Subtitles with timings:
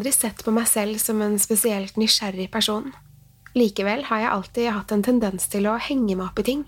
[0.00, 2.86] Aldri sett på meg selv som en spesielt nysgjerrig person.
[3.52, 6.62] Likevel har jeg alltid hatt en tendens til å henge meg opp i ting.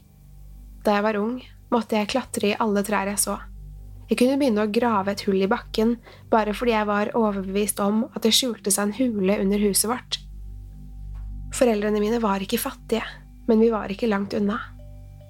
[0.85, 1.39] Da jeg var ung,
[1.73, 3.39] måtte jeg klatre i alle trær jeg så.
[4.11, 5.95] Jeg kunne begynne å grave et hull i bakken
[6.29, 10.19] bare fordi jeg var overbevist om at det skjulte seg en hule under huset vårt.
[11.57, 13.07] Foreldrene mine var ikke fattige,
[13.49, 14.59] men vi var ikke langt unna.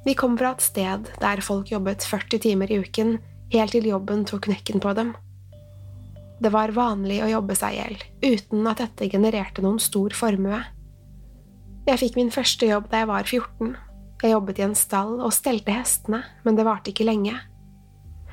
[0.03, 3.21] Vi kom fra et sted der folk jobbet 40 timer i uken,
[3.55, 5.15] helt til jobben tok knekken på dem.
[6.43, 10.59] Det var vanlig å jobbe seg i hjel, uten at dette genererte noen stor formue.
[11.87, 13.77] Jeg fikk min første jobb da jeg var 14.
[14.23, 17.37] Jeg jobbet i en stall og stelte hestene, men det varte ikke lenge.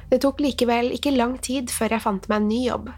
[0.10, 2.90] Det tok likevel ikke lang tid før jeg fant meg en ny jobb.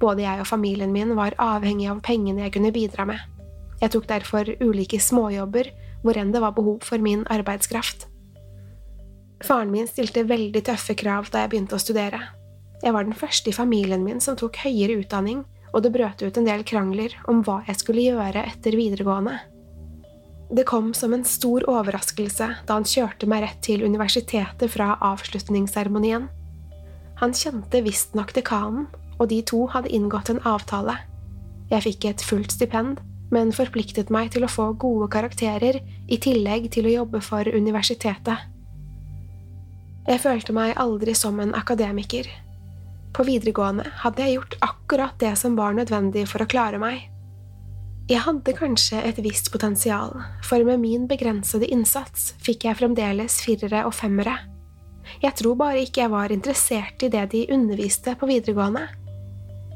[0.00, 3.20] Både jeg og familien min var avhengig av pengene jeg kunne bidra med.
[3.82, 5.68] Jeg tok derfor ulike småjobber
[6.04, 8.06] hvor enn det var behov for min arbeidskraft.
[9.44, 12.22] Faren min stilte veldig tøffe krav da jeg begynte å studere.
[12.84, 16.36] Jeg var den første i familien min som tok høyere utdanning, og det brøt ut
[16.38, 19.38] en del krangler om hva jeg skulle gjøre etter videregående.
[20.54, 26.28] Det kom som en stor overraskelse da han kjørte meg rett til universitetet fra avslutningsseremonien.
[27.22, 28.86] Han kjente visstnok dekanen,
[29.18, 30.98] og de to hadde inngått en avtale.
[31.70, 33.00] Jeg fikk et fullt stipend,
[33.32, 38.50] men forpliktet meg til å få gode karakterer i tillegg til å jobbe for universitetet.
[40.04, 42.28] Jeg følte meg aldri som en akademiker.
[43.14, 47.04] På videregående hadde jeg gjort akkurat det som var nødvendig for å klare meg.
[48.10, 50.10] Jeg hadde kanskje et visst potensial,
[50.44, 54.34] for med min begrensede innsats fikk jeg fremdeles firere og femmere.
[55.22, 58.84] Jeg tror bare ikke jeg var interessert i det de underviste på videregående.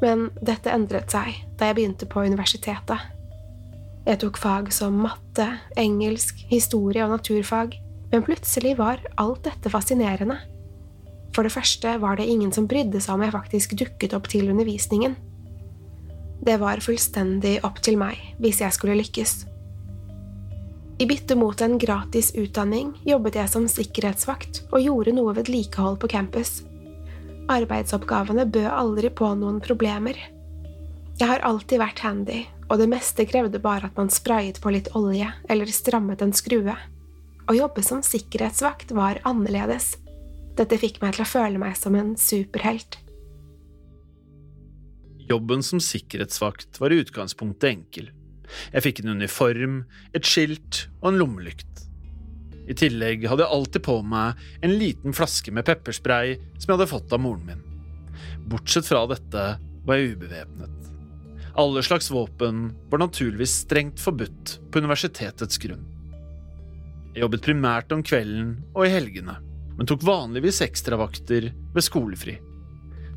[0.02, 3.14] Men dette endret seg da jeg begynte på universitetet.
[4.08, 7.74] Jeg tok fag som matte, engelsk, historie og naturfag,
[8.12, 10.38] men plutselig var alt dette fascinerende.
[11.38, 14.48] For det første var det ingen som brydde seg om jeg faktisk dukket opp til
[14.50, 15.12] undervisningen.
[16.42, 19.34] Det var fullstendig opp til meg hvis jeg skulle lykkes.
[20.98, 26.10] I bytte mot en gratis utdanning jobbet jeg som sikkerhetsvakt og gjorde noe vedlikehold på
[26.10, 26.56] campus.
[27.54, 30.18] Arbeidsoppgavene bød aldri på noen problemer.
[31.22, 34.90] Jeg har alltid vært handy, og det meste krevde bare at man sprayet på litt
[34.98, 36.74] olje eller strammet en skrue.
[37.46, 39.94] Å jobbe som sikkerhetsvakt var annerledes.
[40.58, 42.98] Dette fikk meg til å føle meg som en superhelt.
[45.28, 48.08] Jobben som sikkerhetsvakt var i utgangspunktet enkel.
[48.72, 49.82] Jeg fikk en uniform,
[50.16, 51.84] et skilt og en lommelykt.
[52.68, 56.90] I tillegg hadde jeg alltid på meg en liten flaske med pepperspray som jeg hadde
[56.90, 57.62] fått av moren min.
[58.48, 59.44] Bortsett fra dette
[59.86, 60.74] var jeg ubevæpnet.
[61.58, 65.86] Alle slags våpen var naturligvis strengt forbudt på universitetets grunn.
[67.14, 69.38] Jeg jobbet primært om kvelden og i helgene,
[69.78, 72.34] men tok vanligvis ekstravakter ved skolefri.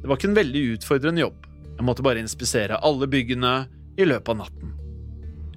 [0.02, 1.48] Det var ikke en veldig utfordrende jobb.
[1.78, 3.56] Jeg måtte bare inspisere alle byggene
[3.98, 4.78] i løpet av natten.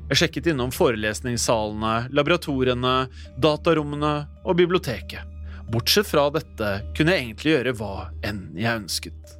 [0.08, 2.94] Jeg sjekket innom forelesningssalene, laboratoriene,
[3.40, 4.14] datarommene
[4.44, 5.30] og biblioteket.
[5.72, 9.36] Bortsett fra dette kunne jeg egentlig gjøre hva enn jeg ønsket.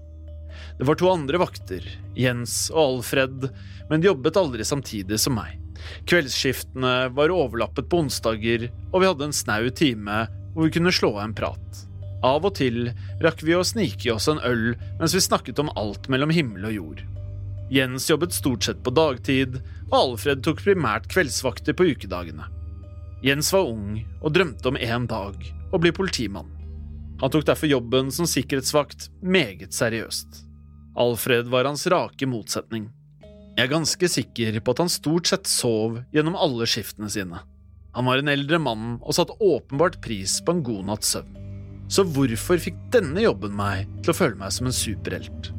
[0.79, 1.85] Det var to andre vakter,
[2.19, 3.51] Jens og Alfred,
[3.91, 5.61] men de jobbet aldri samtidig som meg.
[6.09, 11.13] Kveldsskiftene var overlappet på onsdager, og vi hadde en snau time hvor vi kunne slå
[11.17, 11.83] av en prat.
[12.25, 12.89] Av og til
[13.23, 16.71] rakk vi å snike i oss en øl mens vi snakket om alt mellom himmel
[16.71, 17.05] og jord.
[17.73, 19.59] Jens jobbet stort sett på dagtid,
[19.91, 22.49] og Alfred tok primært kveldsvakter på ukedagene.
[23.25, 26.51] Jens var ung og drømte om en dag å bli politimann.
[27.21, 30.45] Han tok derfor jobben som sikkerhetsvakt meget seriøst.
[31.01, 32.91] Alfred var hans rake motsetning.
[33.55, 37.41] Jeg er ganske sikker på at han stort sett sov gjennom alle skiftene sine.
[37.95, 41.41] Han var en eldre mann og satte åpenbart pris på en god natts søvn.
[41.93, 45.51] Så hvorfor fikk denne jobben meg til å føle meg som en superhelt?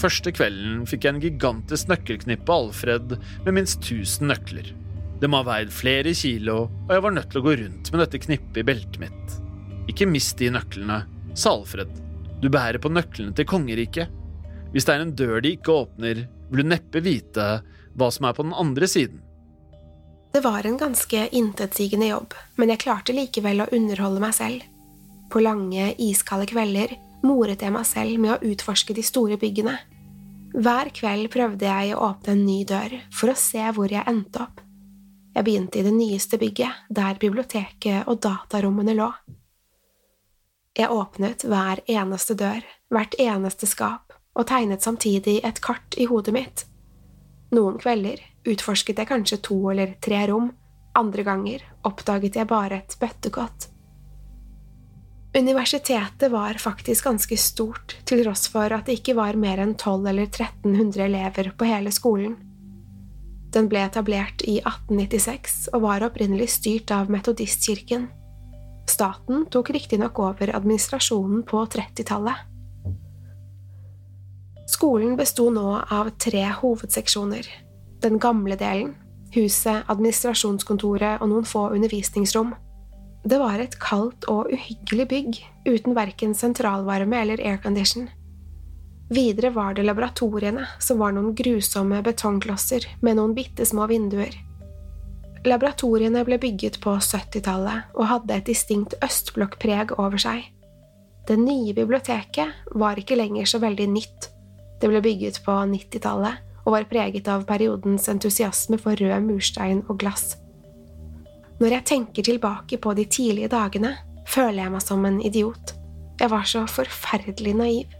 [0.00, 3.14] Første kvelden fikk jeg en gigantisk nøkkelknippe av Alfred
[3.44, 4.72] med minst 1000 nøkler.
[5.22, 8.02] Det må ha veid flere kilo, og jeg var nødt til å gå rundt med
[8.02, 9.36] dette knippet i beltet mitt.
[9.92, 10.98] Ikke mist de nøklene,
[11.38, 11.92] sa Alfred.
[12.42, 14.10] Du bærer på nøklene til kongeriket.
[14.74, 17.46] Hvis det er en dør de ikke åpner, vil du neppe vite
[17.94, 19.22] hva som er på den andre siden.
[20.34, 24.64] Det var en ganske intetsigende jobb, men jeg klarte likevel å underholde meg selv.
[25.30, 29.76] På lange, iskalde kvelder moret jeg meg selv med å utforske de store byggene.
[30.58, 34.42] Hver kveld prøvde jeg å åpne en ny dør for å se hvor jeg endte
[34.42, 34.58] opp.
[35.38, 39.12] Jeg begynte i det nyeste bygget, der biblioteket og datarommene lå.
[40.74, 46.34] Jeg åpnet hver eneste dør, hvert eneste skap, og tegnet samtidig et kart i hodet
[46.34, 46.70] mitt.
[47.54, 50.50] Noen kvelder utforsket jeg kanskje to eller tre rom,
[50.94, 53.68] andre ganger oppdaget jeg bare et bøttekott.
[55.34, 60.10] Universitetet var faktisk ganske stort, til tross for at det ikke var mer enn 12
[60.12, 62.36] eller 1300 elever på hele skolen.
[63.54, 68.08] Den ble etablert i 1896 og var opprinnelig styrt av Metodistkirken.
[68.90, 72.50] Staten tok riktignok over administrasjonen på 30-tallet.
[74.70, 77.46] Skolen besto nå av tre hovedseksjoner.
[78.04, 78.90] Den gamle delen,
[79.32, 82.50] huset, administrasjonskontoret og noen få undervisningsrom.
[83.24, 88.10] Det var et kaldt og uhyggelig bygg, uten verken sentralvarme eller aircondition.
[89.08, 94.36] Videre var det laboratoriene, som var noen grusomme betongklosser med noen bitte små vinduer.
[95.48, 100.44] Laboratoriene ble bygget på 70-tallet og hadde et distinkt østblokkpreg over seg.
[101.24, 104.28] Det nye biblioteket var ikke lenger så veldig nytt.
[104.80, 110.00] Det ble bygget på 90-tallet og var preget av periodens entusiasme for rød murstein og
[110.00, 110.34] glass.
[111.60, 113.94] Når jeg tenker tilbake på de tidlige dagene,
[114.26, 115.74] føler jeg meg som en idiot.
[116.20, 117.92] Jeg var så forferdelig naiv.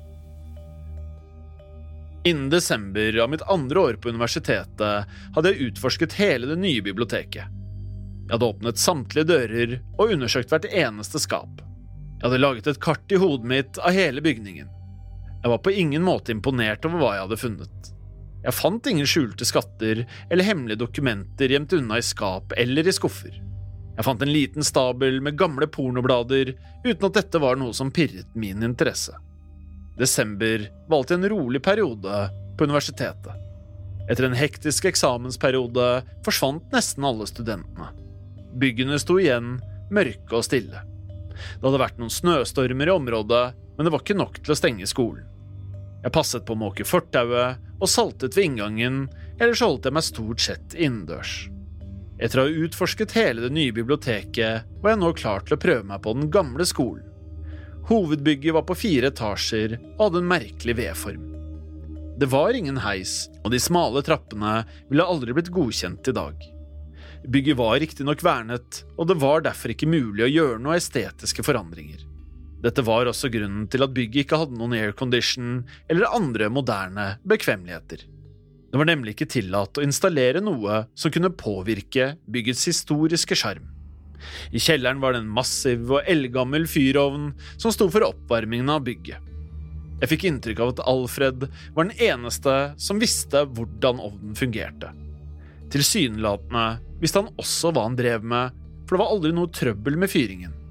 [2.24, 7.60] Innen desember av mitt andre år på universitetet hadde jeg utforsket hele det nye biblioteket.
[8.24, 11.60] Jeg hadde åpnet samtlige dører og undersøkt hvert eneste skap.
[12.16, 14.70] Jeg hadde laget et kart i hodet mitt av hele bygningen.
[15.42, 17.93] Jeg var på ingen måte imponert over hva jeg hadde funnet.
[18.44, 23.32] Jeg fant ingen skjulte skatter eller hemmelige dokumenter gjemt unna i skap eller i skuffer.
[23.94, 26.52] Jeg fant en liten stabel med gamle pornoblader,
[26.84, 29.14] uten at dette var noe som pirret min interesse.
[29.96, 32.24] Desember var alltid en rolig periode
[32.58, 33.32] på universitetet.
[34.10, 35.86] Etter en hektisk eksamensperiode
[36.26, 37.92] forsvant nesten alle studentene.
[38.60, 39.56] Byggene sto igjen,
[39.94, 40.82] mørke og stille.
[41.34, 43.44] Det hadde vært noen snøstormer i området,
[43.76, 45.24] men det var ikke nok til å stenge skolen.
[46.04, 49.06] Jeg passet på å måke fortauet og saltet ved inngangen,
[49.38, 51.48] ellers holdt jeg meg stort sett innendørs.
[52.20, 55.88] Etter å ha utforsket hele det nye biblioteket, var jeg nå klar til å prøve
[55.88, 57.08] meg på den gamle skolen.
[57.88, 61.24] Hovedbygget var på fire etasjer og hadde en merkelig vedform.
[62.20, 64.60] Det var ingen heis, og de smale trappene
[64.92, 66.46] ville aldri blitt godkjent i dag.
[67.24, 72.04] Bygget var riktignok vernet, og det var derfor ikke mulig å gjøre noen estetiske forandringer.
[72.64, 75.58] Dette var også grunnen til at bygget ikke hadde noen aircondition
[75.92, 78.06] eller andre moderne bekvemmeligheter.
[78.72, 83.68] Det var nemlig ikke tillatt å installere noe som kunne påvirke byggets historiske sjarm.
[84.56, 89.20] I kjelleren var det en massiv og eldgammel fyrovn som sto for oppvarmingen av bygget.
[90.00, 94.90] Jeg fikk inntrykk av at Alfred var den eneste som visste hvordan ovnen fungerte.
[95.74, 100.10] Tilsynelatende visste han også hva han drev med, for det var aldri noe trøbbel med
[100.10, 100.63] fyringen.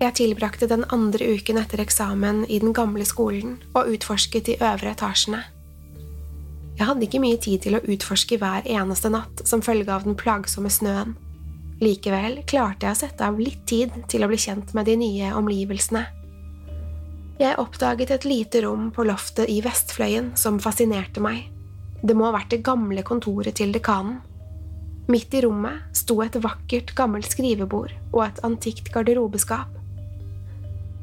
[0.00, 4.94] Jeg tilbrakte den andre uken etter eksamen i den gamle skolen og utforsket de øvre
[4.94, 5.42] etasjene.
[6.78, 10.16] Jeg hadde ikke mye tid til å utforske hver eneste natt som følge av den
[10.16, 11.12] plagsomme snøen.
[11.84, 15.34] Likevel klarte jeg å sette av litt tid til å bli kjent med de nye
[15.36, 16.06] omgivelsene.
[17.40, 21.46] Jeg oppdaget et lite rom på loftet i Vestfløyen som fascinerte meg.
[22.00, 24.22] Det må ha vært det gamle kontoret til dekanen.
[25.12, 29.79] Midt i rommet sto et vakkert, gammelt skrivebord og et antikt garderobeskap.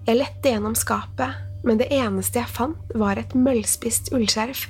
[0.07, 1.35] Jeg lette gjennom skapet,
[1.67, 4.69] men det eneste jeg fant, var et møllspist ullskjerf.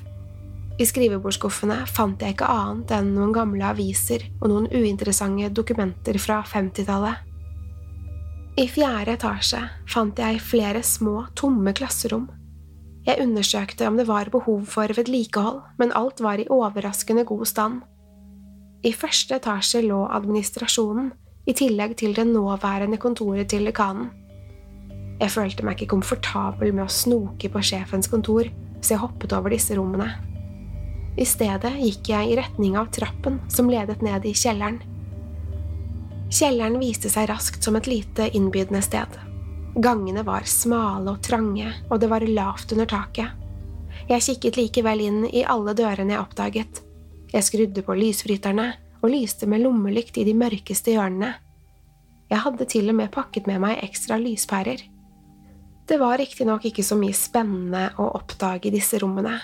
[0.81, 6.39] I skrivebordsskuffene fant jeg ikke annet enn noen gamle aviser og noen uinteressante dokumenter fra
[6.41, 7.21] 50-tallet.
[8.57, 12.25] I fjerde etasje fant jeg flere små, tomme klasserom.
[13.05, 17.83] Jeg undersøkte om det var behov for vedlikehold, men alt var i overraskende god stand.
[18.81, 21.11] I første etasje lå administrasjonen,
[21.45, 24.09] i tillegg til det nåværende kontoret til dekanen.
[25.17, 28.49] Jeg følte meg ikke komfortabel med å snoke på sjefens kontor,
[28.81, 30.11] så jeg hoppet over disse rommene.
[31.17, 34.77] I stedet gikk jeg i retning av trappen som ledet ned i kjelleren.
[36.29, 39.15] Kjelleren viste seg raskt som et lite innbydende sted.
[39.81, 43.33] Gangene var smale og trange, og det var lavt under taket.
[44.07, 46.81] Jeg kikket likevel inn i alle dørene jeg oppdaget.
[47.33, 48.67] Jeg skrudde på lysbryterne
[49.01, 51.33] og lyste med lommelykt i de mørkeste hjørnene.
[52.29, 54.83] Jeg hadde til og med pakket med meg ekstra lyspærer.
[55.87, 59.37] Det var riktignok ikke så mye spennende å oppdage i disse rommene,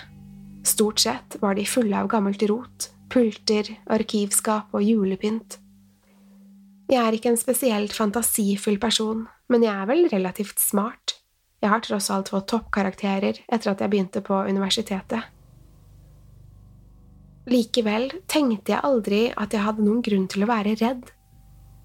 [0.64, 5.60] Stort sett var de fulle av gammelt rot, pulter, arkivskap og julepynt.
[6.92, 11.18] Jeg er ikke en spesielt fantasifull person, men jeg er vel relativt smart.
[11.64, 15.28] Jeg har tross alt fått toppkarakterer etter at jeg begynte på universitetet.
[17.52, 21.10] Likevel tenkte jeg aldri at jeg hadde noen grunn til å være redd.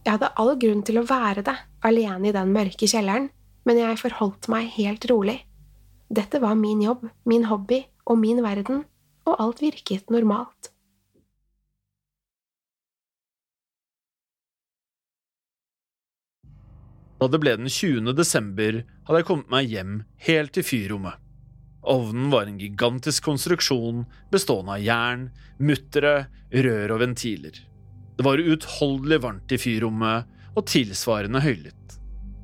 [0.06, 3.26] Jeg hadde all grunn til å være det, alene i den mørke kjelleren,
[3.68, 5.42] men jeg forholdt meg helt rolig.
[6.08, 8.86] Dette var min jobb, min hobby, og min verden,
[9.28, 10.70] og alt virket normalt.
[17.18, 18.14] Da det ble den 20.
[18.16, 19.94] desember, hadde jeg kommet meg hjem
[20.28, 21.18] helt til fyrrommet.
[21.88, 27.58] Ovnen var en gigantisk konstruksjon bestående av jern, muttere, rør og ventiler.
[28.16, 31.97] Det var uutholdelig varmt i fyrrommet og tilsvarende høylytt.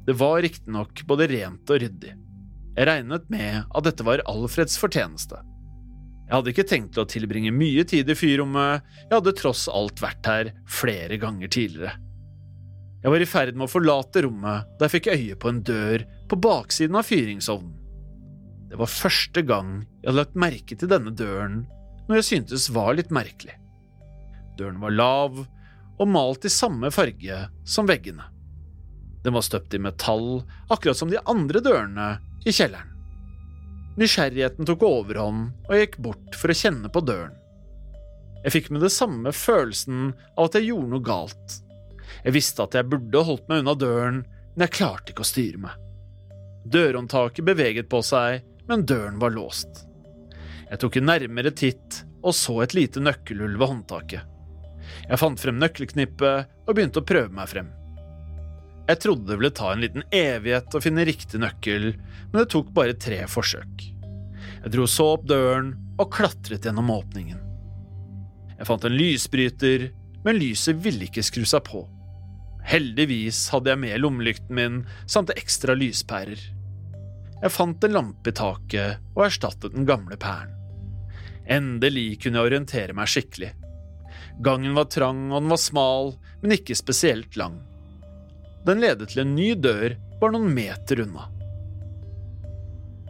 [0.05, 2.15] Det var riktignok både rent og ryddig.
[2.75, 5.39] Jeg regnet med at dette var Alfreds fortjeneste.
[6.25, 10.29] Jeg hadde ikke tenkt å tilbringe mye tid i fyrrommet, jeg hadde tross alt vært
[10.29, 11.95] her flere ganger tidligere.
[13.05, 16.05] Jeg var i ferd med å forlate rommet da jeg fikk øye på en dør
[16.33, 17.75] på baksiden av fyringsovnen.
[18.73, 21.61] Det var første gang jeg hadde lagt merke til denne døren,
[22.09, 23.55] noe jeg syntes var litt merkelig.
[24.59, 28.34] Døren var lav og malt i samme farge som veggene.
[29.25, 32.09] Den var støpt i metall, akkurat som de andre dørene
[32.45, 32.91] i kjelleren.
[33.97, 37.37] Nysgjerrigheten tok overhånd, og gikk bort for å kjenne på døren.
[38.45, 41.55] Jeg fikk med det samme følelsen av at jeg gjorde noe galt.
[42.27, 44.19] Jeg visste at jeg burde holdt meg unna døren,
[44.55, 45.79] men jeg klarte ikke å styre meg.
[46.75, 49.87] Dørhåndtaket beveget på seg, men døren var låst.
[50.69, 54.31] Jeg tok en nærmere titt og så et lite nøkkelhull ved håndtaket.
[55.09, 57.73] Jeg fant frem nøkkelknippet og begynte å prøve meg frem.
[58.85, 62.69] Jeg trodde det ville ta en liten evighet å finne riktig nøkkel, men det tok
[62.77, 63.87] bare tre forsøk.
[64.65, 67.41] Jeg dro så opp døren og klatret gjennom åpningen.
[68.59, 69.89] Jeg fant en lysbryter,
[70.25, 71.87] men lyset ville ikke skru seg på.
[72.65, 76.41] Heldigvis hadde jeg med lommelykten min samt ekstra lyspærer.
[77.43, 80.53] Jeg fant en lampe i taket og erstattet den gamle pæren.
[81.45, 83.51] Endelig kunne jeg orientere meg skikkelig.
[84.45, 87.61] Gangen var trang og den var smal, men ikke spesielt lang.
[88.65, 91.29] Den ledet til en ny dør bare noen meter unna.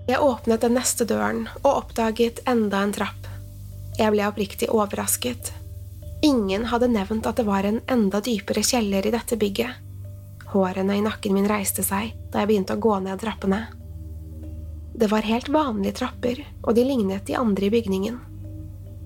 [0.04, 3.28] Jeg åpnet den neste døren og oppdaget enda en trapp.
[3.96, 5.52] Jeg ble oppriktig overrasket.
[6.26, 9.80] Ingen hadde nevnt at det var en enda dypere kjeller i dette bygget.
[10.52, 13.62] Hårene i nakken min reiste seg da jeg begynte å gå ned trappene.
[14.94, 18.20] Det var helt vanlige trapper, og de lignet de andre i bygningen.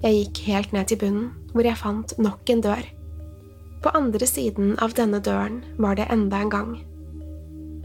[0.02, 2.84] Jeg gikk helt ned til bunnen, hvor jeg fant nok en dør.
[3.82, 6.72] På andre siden av denne døren var det enda en gang.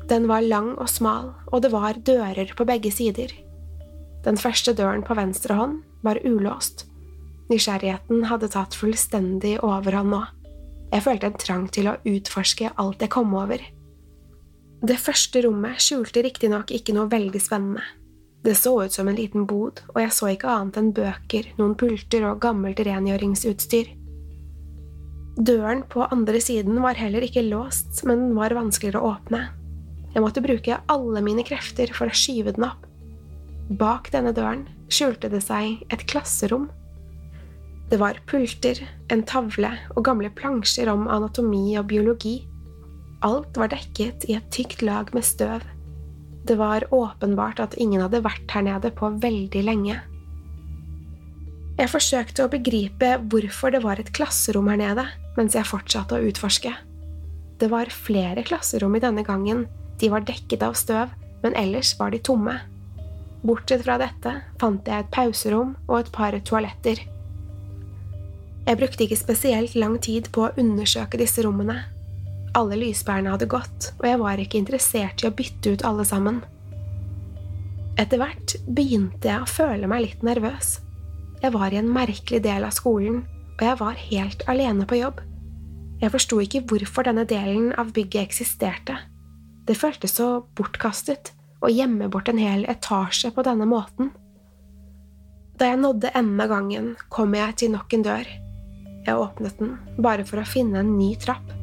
[0.10, 3.32] Den var lang og smal, og det var dører på begge sider.
[4.26, 6.88] Den første døren på venstre hånd var ulåst.
[7.52, 10.24] Nysgjerrigheten hadde tatt fullstendig overhånd nå.
[10.94, 13.62] Jeg følte en trang til å utforske alt jeg kom over.
[14.84, 17.84] Det første rommet skjulte riktignok ikke noe veldig spennende.
[18.44, 21.78] Det så ut som en liten bod, og jeg så ikke annet enn bøker, noen
[21.80, 23.94] pulter og gammelt rengjøringsutstyr.
[25.34, 29.48] Døren på andre siden var heller ikke låst, men den var vanskeligere å åpne.
[30.14, 32.86] Jeg måtte bruke alle mine krefter for å skyve den opp.
[33.74, 36.68] Bak denne døren skjulte det seg et klasserom.
[37.90, 38.78] Det var pulter,
[39.10, 42.44] en tavle og gamle plansjer om anatomi og biologi.
[43.26, 45.66] Alt var dekket i et tykt lag med støv.
[46.46, 49.98] Det var åpenbart at ingen hadde vært her nede på veldig lenge.
[51.80, 56.28] Jeg forsøkte å begripe hvorfor det var et klasserom her nede, mens jeg fortsatte å
[56.30, 56.74] utforske.
[57.60, 59.66] Det var flere klasserom i denne gangen,
[60.02, 61.14] de var dekket av støv,
[61.44, 62.58] men ellers var de tomme.
[63.44, 67.02] Bortsett fra dette fant jeg et pauserom og et par toaletter.
[68.64, 71.82] Jeg brukte ikke spesielt lang tid på å undersøke disse rommene.
[72.56, 76.40] Alle lyspærene hadde gått, og jeg var ikke interessert i å bytte ut alle sammen.
[78.00, 80.78] Etter hvert begynte jeg å føle meg litt nervøs.
[81.44, 83.26] Jeg var i en merkelig del av skolen,
[83.64, 85.22] og jeg var helt alene på jobb.
[86.02, 88.98] Jeg forsto ikke hvorfor denne delen av bygget eksisterte.
[89.64, 91.32] Det føltes så bortkastet
[91.64, 94.12] å gjemme bort en hel etasje på denne måten.
[95.56, 98.28] Da jeg nådde enden av gangen, kom jeg til nok en dør.
[99.08, 101.56] Jeg åpnet den, bare for å finne en ny trapp.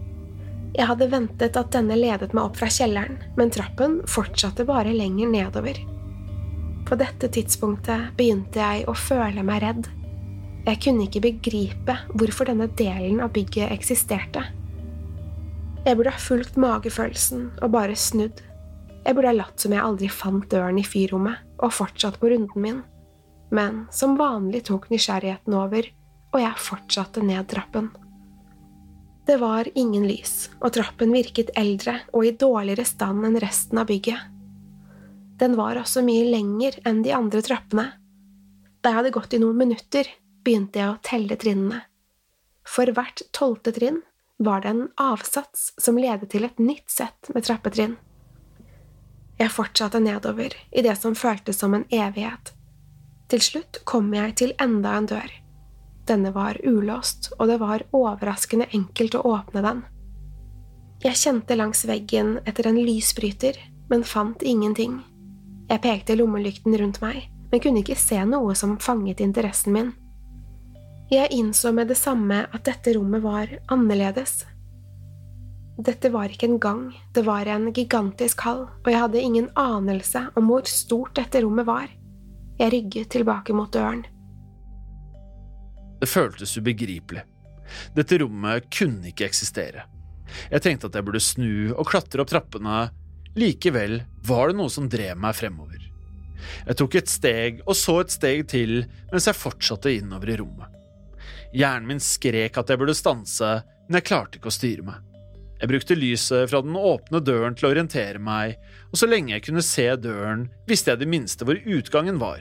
[0.72, 5.28] Jeg hadde ventet at denne ledet meg opp fra kjelleren, men trappen fortsatte bare lenger
[5.28, 5.84] nedover.
[6.88, 9.96] På dette tidspunktet begynte jeg å føle meg redd.
[10.70, 14.44] Jeg kunne ikke begripe hvorfor denne delen av bygget eksisterte.
[15.82, 18.38] Jeg burde ha fulgt magefølelsen og bare snudd.
[19.02, 22.62] Jeg burde ha latt som jeg aldri fant døren i fyrrommet, og fortsatt på runden
[22.62, 22.78] min.
[23.50, 25.90] Men som vanlig tok nysgjerrigheten over,
[26.30, 27.90] og jeg fortsatte ned trappen.
[29.26, 33.90] Det var ingen lys, og trappen virket eldre og i dårligere stand enn resten av
[33.90, 34.22] bygget.
[35.42, 37.90] Den var også mye lenger enn de andre trappene.
[38.80, 40.06] Da jeg hadde gått i noen minutter,
[40.44, 41.82] begynte jeg å telle trinnene.
[42.66, 44.02] For hvert tolvte trinn
[44.40, 47.96] var det en avsats som ledet til et nytt sett med trappetrinn.
[49.40, 52.52] Jeg fortsatte nedover i det som føltes som en evighet.
[53.30, 55.30] Til slutt kom jeg til enda en dør.
[56.08, 59.82] Denne var ulåst, og det var overraskende enkelt å åpne den.
[61.00, 63.56] Jeg kjente langs veggen etter en lysbryter,
[63.88, 64.98] men fant ingenting.
[65.70, 69.92] Jeg pekte lommelykten rundt meg, men kunne ikke se noe som fanget interessen min.
[71.10, 74.44] Jeg innså med det samme at dette rommet var annerledes.
[75.82, 76.84] Dette var ikke en gang,
[77.16, 81.66] det var en gigantisk hall, og jeg hadde ingen anelse om hvor stort dette rommet
[81.66, 81.90] var.
[82.60, 84.04] Jeg rygget tilbake mot døren.
[85.98, 87.26] Det føltes ubegripelig.
[87.96, 89.88] Dette rommet kunne ikke eksistere.
[90.46, 92.86] Jeg tenkte at jeg burde snu og klatre opp trappene,
[93.34, 95.80] likevel var det noe som drev meg fremover.
[96.68, 100.76] Jeg tok et steg og så et steg til mens jeg fortsatte innover i rommet.
[101.56, 103.54] Hjernen min skrek at jeg burde stanse,
[103.88, 105.06] men jeg klarte ikke å styre meg.
[105.60, 108.54] Jeg brukte lyset fra den åpne døren til å orientere meg,
[108.88, 112.40] og så lenge jeg kunne se døren, visste jeg det minste hvor utgangen var.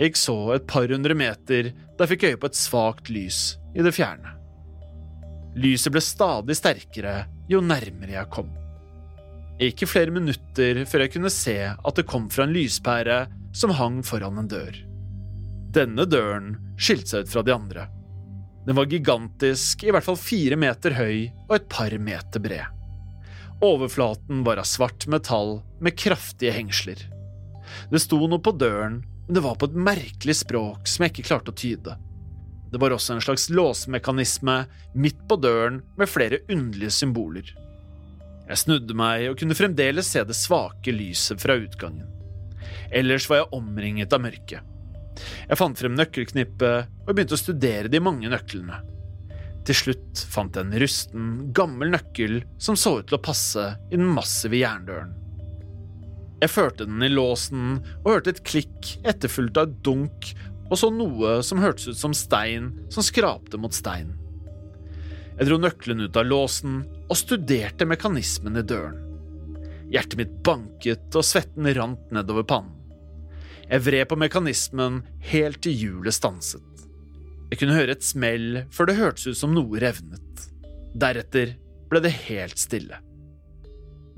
[0.00, 3.42] Jeg så et par hundre meter da jeg fikk øye på et svakt lys
[3.78, 4.34] i det fjerne.
[5.54, 7.14] Lyset ble stadig sterkere
[7.46, 8.50] jo nærmere jeg kom.
[9.62, 13.20] Ikke flere minutter før jeg kunne se at det kom fra en lyspære
[13.54, 14.74] som hang foran en dør.
[15.74, 17.86] Denne døren skilte seg ut fra de andre.
[18.64, 22.70] Den var gigantisk, i hvert fall fire meter høy og et par meter bred.
[23.64, 27.00] Overflaten var av svart metall med kraftige hengsler.
[27.90, 31.28] Det sto noe på døren, men det var på et merkelig språk som jeg ikke
[31.28, 31.96] klarte å tyde.
[32.72, 34.56] Det var også en slags låsemekanisme
[34.98, 37.52] midt på døren med flere underlige symboler.
[38.48, 42.08] Jeg snudde meg og kunne fremdeles se det svake lyset fra utgangen.
[42.92, 44.60] Ellers var jeg omringet av mørke.
[45.22, 48.80] Jeg fant frem nøkkelknippet og begynte å studere de mange nøklene.
[49.64, 53.96] Til slutt fant jeg en rusten, gammel nøkkel som så ut til å passe i
[53.96, 55.14] den massive jerndøren.
[56.42, 60.34] Jeg førte den i låsen og hørte et klikk etterfulgt av et dunk
[60.68, 64.12] og så noe som hørtes ut som stein som skrapte mot stein.
[65.38, 69.00] Jeg dro nøkkelen ut av låsen og studerte mekanismen i døren.
[69.92, 72.73] Hjertet mitt banket og svetten rant nedover pannen.
[73.64, 75.00] Jeg vred på mekanismen
[75.30, 76.84] helt til hjulet stanset.
[77.50, 80.46] Jeg kunne høre et smell før det hørtes ut som noe revnet.
[80.94, 81.54] Deretter
[81.90, 83.00] ble det helt stille.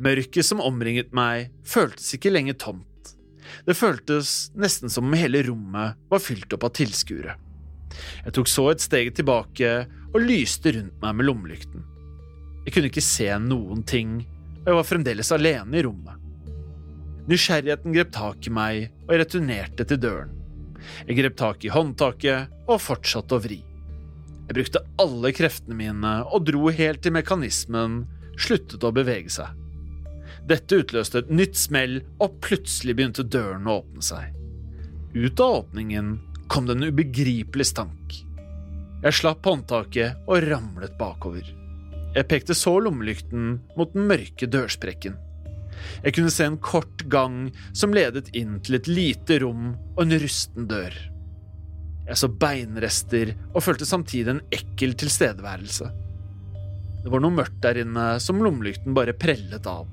[0.03, 3.15] Mørket som omringet meg, føltes ikke lenger tomt.
[3.67, 7.37] Det føltes nesten som om hele rommet var fylt opp av tilskuere.
[8.27, 9.73] Jeg tok så et steg tilbake
[10.11, 11.87] og lyste rundt meg med lommelykten.
[12.67, 14.19] Jeg kunne ikke se noen ting,
[14.65, 16.26] og jeg var fremdeles alene i rommet.
[17.27, 20.35] Nysgjerrigheten grep tak i meg, og jeg returnerte til døren.
[21.09, 23.59] Jeg grep tak i håndtaket og fortsatte å vri.
[24.47, 28.05] Jeg brukte alle kreftene mine og dro helt til mekanismen
[28.39, 29.51] sluttet å bevege seg.
[30.47, 34.37] Dette utløste et nytt smell, og plutselig begynte døren å åpne seg.
[35.17, 36.15] Ut av åpningen
[36.47, 38.21] kom det en ubegripelig stank.
[39.03, 41.47] Jeg slapp håndtaket og ramlet bakover.
[42.15, 45.19] Jeg pekte så lommelykten mot den mørke dørsprekken.
[46.05, 50.17] Jeg kunne se en kort gang som ledet inn til et lite rom og en
[50.23, 50.95] rusten dør.
[52.07, 55.91] Jeg så beinrester og følte samtidig en ekkel tilstedeværelse.
[57.03, 59.87] Det var noe mørkt der inne som lommelykten bare prellet av.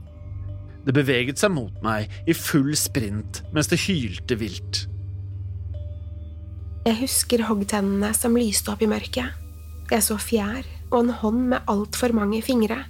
[0.83, 4.83] Det beveget seg mot meg i full sprint mens det hylte vilt.
[6.83, 9.29] Jeg husker hoggtennene som lyste opp i mørket.
[9.91, 12.81] Jeg så fjær og en hånd med altfor mange fingre.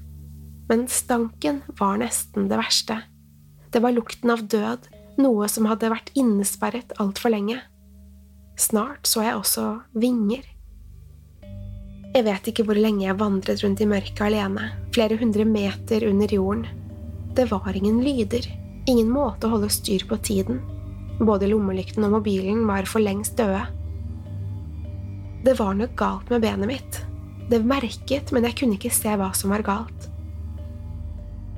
[0.70, 3.02] Men stanken var nesten det verste.
[3.74, 4.88] Det var lukten av død,
[5.22, 7.60] noe som hadde vært innesperret altfor lenge.
[8.60, 10.46] Snart så jeg også vinger.
[12.14, 16.36] Jeg vet ikke hvor lenge jeg vandret rundt i mørket alene, flere hundre meter under
[16.36, 16.68] jorden.
[17.34, 18.46] Det var ingen lyder,
[18.86, 20.62] ingen måte å holde styr på tiden.
[21.18, 23.64] Både lommelykten og mobilen var for lengst døde.
[25.44, 27.02] Det var noe galt med benet mitt.
[27.50, 30.13] Det merket, men jeg kunne ikke se hva som var galt.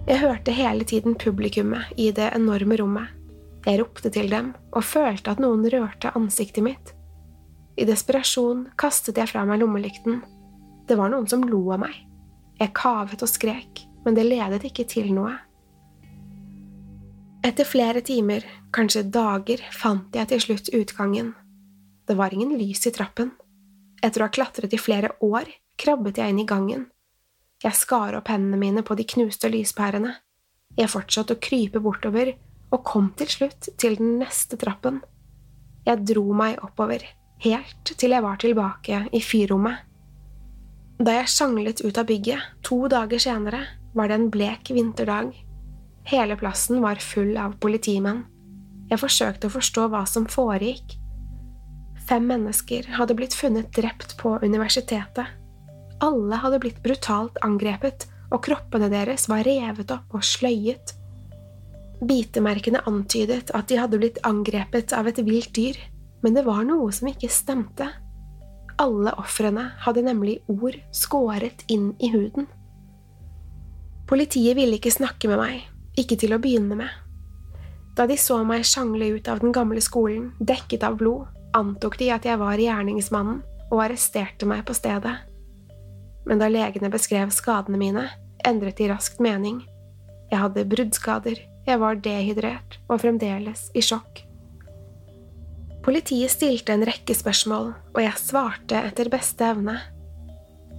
[0.05, 3.09] Jeg hørte hele tiden publikummet i det enorme rommet.
[3.65, 6.91] Jeg ropte til dem og følte at noen rørte ansiktet mitt.
[7.75, 10.21] I desperasjon kastet jeg fra meg lommelykten.
[10.85, 11.97] Det var noen som lo av meg.
[12.61, 15.33] Jeg kavet og skrek, men det ledet ikke til noe.
[17.45, 21.33] Etter flere timer, kanskje dager, fant jeg til slutt utgangen.
[22.05, 23.33] Det var ingen lys i trappen.
[24.05, 25.49] Etter å ha klatret i flere år
[25.81, 26.91] krabbet jeg inn i gangen.
[27.63, 30.11] Jeg skar opp hendene mine på de knuste lyspærene.
[30.75, 32.33] Jeg fortsatte å krype bortover
[32.73, 34.99] og kom til slutt til den neste trappen.
[35.85, 37.05] Jeg dro meg oppover,
[37.45, 39.85] helt til jeg var tilbake i fyrrommet.
[40.99, 43.63] Da jeg sjanglet ut av bygget, to dager senere,
[43.95, 45.31] var det en blek vinterdag.
[46.09, 48.25] Hele plassen var full av politimenn.
[48.91, 50.99] Jeg forsøkte å forstå hva som foregikk,
[52.05, 55.25] Fem mennesker hadde blitt funnet drept på universitetet.
[56.05, 60.93] Alle hadde blitt brutalt angrepet, og kroppene deres var revet opp og sløyet.
[62.05, 65.77] Bitemerkene antydet at de hadde blitt angrepet av et vilt dyr,
[66.21, 67.87] men det var noe som ikke stemte.
[68.81, 72.49] Alle ofrene hadde nemlig ord skåret inn i huden.
[74.05, 75.63] Politiet ville ikke snakke med meg,
[75.97, 76.91] ikke til å begynne med.
[77.95, 82.11] Da de så meg sjangle ut av den gamle skolen, dekket av blod, antok de
[82.11, 83.39] at jeg var gjerningsmannen
[83.71, 85.15] og arresterte meg på stedet.
[86.25, 88.05] Men da legene beskrev skadene mine,
[88.45, 89.61] endret de raskt mening.
[90.31, 94.25] Jeg hadde bruddskader, jeg var dehydrert og fremdeles i sjokk.
[95.85, 99.77] Politiet stilte en rekke spørsmål, og jeg svarte etter beste evne.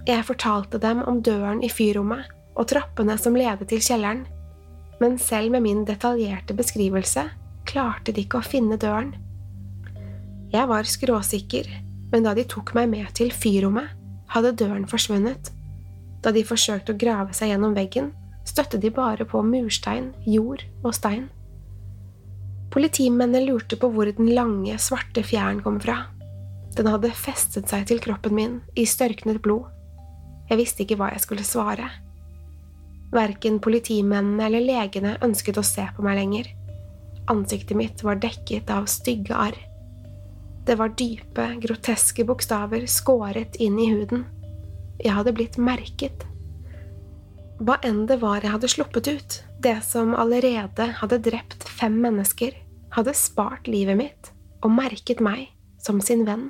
[0.07, 4.25] Jeg fortalte dem om døren i fyrrommet og trappene som ledet til kjelleren,
[4.99, 7.23] men selv med min detaljerte beskrivelse
[7.67, 9.13] klarte de ikke å finne døren.
[10.51, 11.67] Jeg var skråsikker,
[12.11, 13.91] men da de tok meg med til fyrrommet,
[14.33, 15.51] hadde døren forsvunnet.
[16.23, 18.11] Da de forsøkte å grave seg gjennom veggen,
[18.47, 21.27] støtte de bare på murstein, jord og stein.
[22.73, 26.01] Politimennene lurte på hvor den lange, svarte fjæren kom fra.
[26.77, 29.71] Den hadde festet seg til kroppen min i størknet blod.
[30.47, 31.87] Jeg visste ikke hva jeg skulle svare.
[33.11, 36.51] Verken politimennene eller legene ønsket å se på meg lenger.
[37.31, 39.57] Ansiktet mitt var dekket av stygge arr.
[40.67, 44.25] Det var dype, groteske bokstaver skåret inn i huden.
[44.99, 46.25] Jeg hadde blitt merket.
[47.63, 52.51] Hva enn det var jeg hadde sluppet ut, det som allerede hadde drept fem mennesker,
[52.93, 55.47] hadde spart livet mitt og merket meg
[55.79, 56.49] som sin venn.